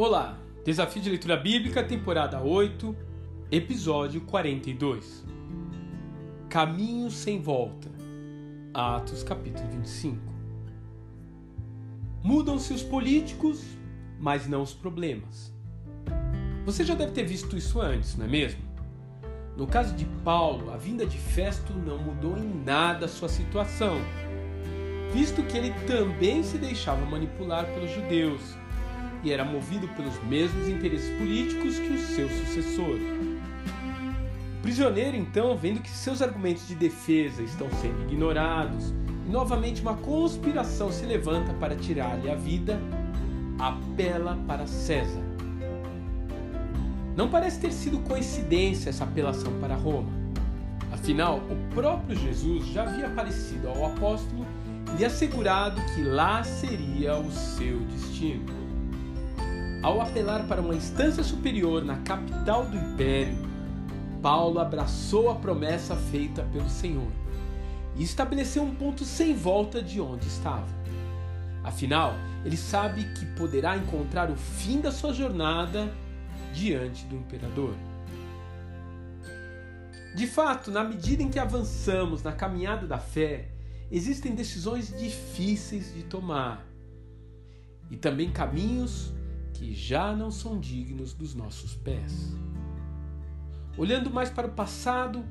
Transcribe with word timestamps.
Olá, 0.00 0.38
Desafio 0.64 1.02
de 1.02 1.10
Leitura 1.10 1.36
Bíblica, 1.36 1.82
temporada 1.82 2.40
8, 2.40 2.96
episódio 3.50 4.20
42. 4.20 5.24
Caminho 6.48 7.10
sem 7.10 7.42
volta. 7.42 7.90
Atos, 8.72 9.24
capítulo 9.24 9.68
25. 9.70 10.16
Mudam-se 12.22 12.72
os 12.72 12.84
políticos, 12.84 13.64
mas 14.20 14.46
não 14.46 14.62
os 14.62 14.72
problemas. 14.72 15.52
Você 16.64 16.84
já 16.84 16.94
deve 16.94 17.10
ter 17.10 17.24
visto 17.24 17.56
isso 17.56 17.80
antes, 17.80 18.16
não 18.16 18.26
é 18.26 18.28
mesmo? 18.28 18.62
No 19.56 19.66
caso 19.66 19.96
de 19.96 20.04
Paulo, 20.22 20.70
a 20.70 20.76
vinda 20.76 21.04
de 21.04 21.18
Festo 21.18 21.72
não 21.72 21.98
mudou 21.98 22.38
em 22.38 22.62
nada 22.64 23.08
sua 23.08 23.28
situação, 23.28 23.96
visto 25.12 25.42
que 25.42 25.58
ele 25.58 25.74
também 25.88 26.44
se 26.44 26.56
deixava 26.56 27.04
manipular 27.04 27.66
pelos 27.74 27.90
judeus 27.90 28.56
era 29.32 29.44
movido 29.44 29.88
pelos 29.88 30.22
mesmos 30.24 30.68
interesses 30.68 31.10
políticos 31.18 31.78
que 31.78 31.92
o 31.92 31.98
seu 31.98 32.28
sucessor. 32.28 32.98
O 34.58 34.62
prisioneiro, 34.62 35.16
então, 35.16 35.56
vendo 35.56 35.80
que 35.80 35.90
seus 35.90 36.20
argumentos 36.20 36.66
de 36.66 36.74
defesa 36.74 37.42
estão 37.42 37.68
sendo 37.80 38.02
ignorados 38.02 38.92
e 39.26 39.30
novamente 39.30 39.82
uma 39.82 39.94
conspiração 39.94 40.90
se 40.90 41.06
levanta 41.06 41.52
para 41.54 41.76
tirar-lhe 41.76 42.30
a 42.30 42.34
vida, 42.34 42.80
apela 43.58 44.38
para 44.46 44.66
César. 44.66 45.22
Não 47.16 47.28
parece 47.28 47.60
ter 47.60 47.72
sido 47.72 47.98
coincidência 48.00 48.90
essa 48.90 49.04
apelação 49.04 49.52
para 49.60 49.74
Roma. 49.74 50.10
Afinal, 50.92 51.38
o 51.50 51.74
próprio 51.74 52.16
Jesus 52.16 52.66
já 52.68 52.84
havia 52.84 53.06
aparecido 53.06 53.68
ao 53.68 53.86
apóstolo 53.86 54.46
e 54.94 54.98
lhe 54.98 55.04
assegurado 55.04 55.80
que 55.94 56.02
lá 56.02 56.42
seria 56.42 57.16
o 57.18 57.30
seu 57.30 57.80
destino. 57.80 58.67
Ao 59.80 60.00
apelar 60.00 60.44
para 60.48 60.60
uma 60.60 60.74
instância 60.74 61.22
superior 61.22 61.84
na 61.84 61.98
capital 61.98 62.66
do 62.66 62.76
império, 62.76 63.38
Paulo 64.20 64.58
abraçou 64.58 65.30
a 65.30 65.36
promessa 65.36 65.94
feita 65.94 66.42
pelo 66.52 66.68
Senhor 66.68 67.12
e 67.94 68.02
estabeleceu 68.02 68.64
um 68.64 68.74
ponto 68.74 69.04
sem 69.04 69.36
volta 69.36 69.80
de 69.80 70.00
onde 70.00 70.26
estava. 70.26 70.66
Afinal, 71.62 72.14
ele 72.44 72.56
sabe 72.56 73.04
que 73.14 73.24
poderá 73.36 73.76
encontrar 73.76 74.30
o 74.30 74.36
fim 74.36 74.80
da 74.80 74.90
sua 74.90 75.12
jornada 75.12 75.88
diante 76.52 77.04
do 77.06 77.14
imperador. 77.14 77.74
De 80.16 80.26
fato, 80.26 80.72
na 80.72 80.82
medida 80.82 81.22
em 81.22 81.30
que 81.30 81.38
avançamos 81.38 82.24
na 82.24 82.32
caminhada 82.32 82.84
da 82.84 82.98
fé, 82.98 83.48
existem 83.92 84.34
decisões 84.34 84.92
difíceis 84.98 85.94
de 85.94 86.02
tomar 86.02 86.66
e 87.88 87.96
também 87.96 88.32
caminhos 88.32 89.12
que 89.58 89.74
já 89.74 90.14
não 90.14 90.30
são 90.30 90.56
dignos 90.60 91.12
dos 91.12 91.34
nossos 91.34 91.74
pés. 91.74 92.32
Olhando 93.76 94.08
mais 94.08 94.30
para 94.30 94.46
o 94.46 94.52
passado, 94.52 95.24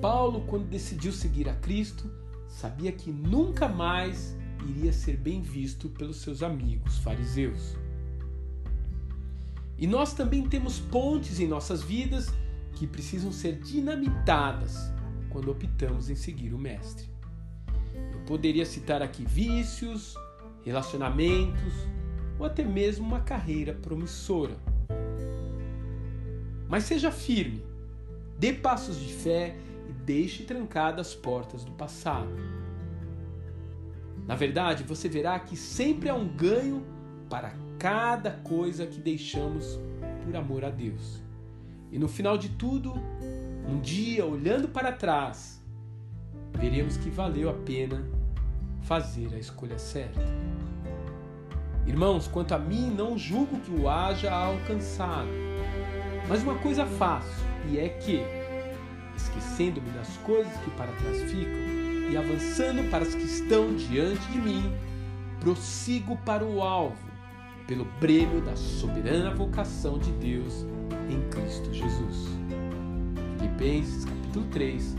Paulo, 0.00 0.42
quando 0.46 0.68
decidiu 0.68 1.12
seguir 1.12 1.48
a 1.48 1.54
Cristo, 1.56 2.08
sabia 2.46 2.92
que 2.92 3.10
nunca 3.10 3.66
mais 3.66 4.36
iria 4.68 4.92
ser 4.92 5.16
bem 5.16 5.42
visto 5.42 5.88
pelos 5.88 6.18
seus 6.18 6.40
amigos 6.40 6.98
fariseus. 6.98 7.76
E 9.76 9.88
nós 9.88 10.14
também 10.14 10.48
temos 10.48 10.78
pontes 10.78 11.40
em 11.40 11.48
nossas 11.48 11.82
vidas 11.82 12.32
que 12.76 12.86
precisam 12.86 13.32
ser 13.32 13.58
dinamitadas 13.58 14.92
quando 15.30 15.50
optamos 15.50 16.08
em 16.08 16.14
seguir 16.14 16.54
o 16.54 16.58
Mestre. 16.58 17.08
Eu 18.12 18.20
poderia 18.20 18.64
citar 18.64 19.02
aqui 19.02 19.24
vícios, 19.24 20.14
relacionamentos, 20.64 21.72
ou 22.38 22.46
até 22.46 22.64
mesmo 22.64 23.06
uma 23.06 23.20
carreira 23.20 23.72
promissora. 23.74 24.56
Mas 26.68 26.84
seja 26.84 27.10
firme, 27.10 27.64
dê 28.38 28.52
passos 28.52 28.98
de 28.98 29.12
fé 29.12 29.56
e 29.88 29.92
deixe 29.92 30.44
trancadas 30.44 31.08
as 31.08 31.14
portas 31.14 31.64
do 31.64 31.72
passado. 31.72 32.32
Na 34.26 34.34
verdade, 34.34 34.82
você 34.84 35.08
verá 35.08 35.38
que 35.38 35.56
sempre 35.56 36.08
há 36.08 36.14
um 36.14 36.26
ganho 36.26 36.82
para 37.28 37.54
cada 37.78 38.30
coisa 38.30 38.86
que 38.86 38.98
deixamos 38.98 39.78
por 40.24 40.34
amor 40.34 40.64
a 40.64 40.70
Deus. 40.70 41.22
E 41.92 41.98
no 41.98 42.08
final 42.08 42.38
de 42.38 42.48
tudo, 42.50 42.94
um 43.68 43.80
dia, 43.80 44.24
olhando 44.24 44.68
para 44.68 44.90
trás, 44.90 45.62
veremos 46.58 46.96
que 46.96 47.10
valeu 47.10 47.50
a 47.50 47.54
pena 47.54 48.04
fazer 48.82 49.32
a 49.34 49.38
escolha 49.38 49.78
certa. 49.78 50.20
Irmãos, 51.86 52.26
quanto 52.26 52.54
a 52.54 52.58
mim, 52.58 52.90
não 52.90 53.18
julgo 53.18 53.58
que 53.60 53.70
o 53.70 53.88
haja 53.88 54.32
alcançado. 54.32 55.28
Mas 56.28 56.42
uma 56.42 56.54
coisa 56.54 56.86
faço, 56.86 57.44
e 57.68 57.78
é 57.78 57.88
que, 57.88 58.20
esquecendo-me 59.16 59.90
das 59.90 60.16
coisas 60.18 60.52
que 60.58 60.70
para 60.70 60.90
trás 60.92 61.22
ficam 61.30 62.10
e 62.10 62.16
avançando 62.16 62.88
para 62.90 63.04
as 63.04 63.14
que 63.14 63.24
estão 63.24 63.74
diante 63.74 64.26
de 64.28 64.38
mim, 64.38 64.72
prossigo 65.40 66.16
para 66.24 66.44
o 66.44 66.62
alvo, 66.62 66.96
pelo 67.66 67.84
prêmio 68.00 68.40
da 68.40 68.56
soberana 68.56 69.34
vocação 69.34 69.98
de 69.98 70.10
Deus 70.12 70.66
em 71.10 71.20
Cristo 71.28 71.72
Jesus. 71.72 72.28
Filipenses 73.38 74.04
capítulo 74.04 74.46
3, 74.52 74.96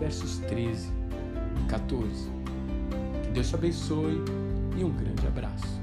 versos 0.00 0.38
13 0.38 0.90
e 1.62 1.68
14. 1.68 2.30
Que 3.22 3.30
Deus 3.30 3.48
te 3.48 3.54
abençoe 3.54 4.22
e 4.76 4.84
um 4.84 4.90
grande 4.90 5.26
abraço. 5.26 5.80